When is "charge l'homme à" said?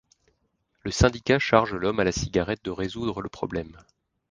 1.37-2.03